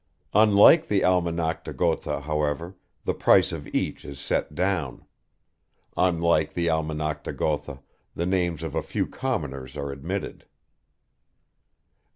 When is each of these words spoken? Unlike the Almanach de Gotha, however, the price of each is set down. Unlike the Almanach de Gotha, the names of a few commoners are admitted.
Unlike 0.33 0.87
the 0.87 1.01
Almanach 1.03 1.63
de 1.63 1.73
Gotha, 1.73 2.21
however, 2.21 2.75
the 3.05 3.13
price 3.13 3.51
of 3.51 3.67
each 3.67 4.03
is 4.03 4.19
set 4.19 4.55
down. 4.55 5.05
Unlike 5.95 6.53
the 6.53 6.69
Almanach 6.71 7.21
de 7.21 7.31
Gotha, 7.31 7.83
the 8.15 8.25
names 8.25 8.63
of 8.63 8.73
a 8.73 8.81
few 8.81 9.05
commoners 9.05 9.77
are 9.77 9.91
admitted. 9.91 10.47